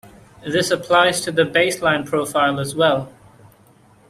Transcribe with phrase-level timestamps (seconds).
[0.43, 3.13] This applies to the Baseline Profile as well.